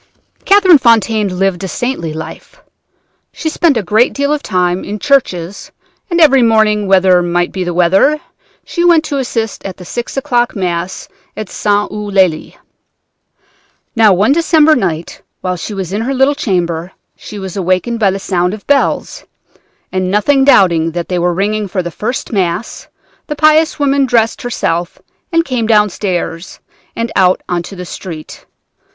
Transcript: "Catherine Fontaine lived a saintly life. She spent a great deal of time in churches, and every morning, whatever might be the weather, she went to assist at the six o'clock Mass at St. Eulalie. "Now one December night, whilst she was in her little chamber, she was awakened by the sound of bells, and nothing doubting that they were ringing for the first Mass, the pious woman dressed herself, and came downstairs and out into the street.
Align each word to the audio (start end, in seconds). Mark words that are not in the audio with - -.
"Catherine 0.45 0.79
Fontaine 0.79 1.37
lived 1.37 1.63
a 1.63 1.67
saintly 1.67 2.11
life. 2.11 2.59
She 3.31 3.49
spent 3.49 3.77
a 3.77 3.83
great 3.83 4.13
deal 4.13 4.33
of 4.33 4.41
time 4.41 4.83
in 4.83 4.97
churches, 4.97 5.71
and 6.09 6.19
every 6.19 6.41
morning, 6.41 6.87
whatever 6.87 7.21
might 7.21 7.51
be 7.51 7.63
the 7.63 7.71
weather, 7.71 8.19
she 8.65 8.83
went 8.83 9.03
to 9.03 9.19
assist 9.19 9.63
at 9.63 9.77
the 9.77 9.85
six 9.85 10.17
o'clock 10.17 10.55
Mass 10.55 11.07
at 11.37 11.51
St. 11.51 11.91
Eulalie. 11.91 12.57
"Now 13.95 14.11
one 14.11 14.31
December 14.31 14.75
night, 14.75 15.21
whilst 15.43 15.63
she 15.63 15.75
was 15.75 15.93
in 15.93 16.01
her 16.01 16.15
little 16.15 16.33
chamber, 16.33 16.93
she 17.15 17.37
was 17.37 17.55
awakened 17.55 17.99
by 17.99 18.09
the 18.09 18.17
sound 18.17 18.55
of 18.55 18.65
bells, 18.65 19.25
and 19.91 20.09
nothing 20.09 20.43
doubting 20.43 20.93
that 20.93 21.09
they 21.09 21.19
were 21.19 21.35
ringing 21.35 21.67
for 21.67 21.83
the 21.83 21.91
first 21.91 22.31
Mass, 22.33 22.87
the 23.27 23.35
pious 23.35 23.77
woman 23.77 24.07
dressed 24.07 24.41
herself, 24.41 24.97
and 25.31 25.45
came 25.45 25.67
downstairs 25.67 26.59
and 26.95 27.11
out 27.15 27.43
into 27.47 27.75
the 27.75 27.85
street. 27.85 28.47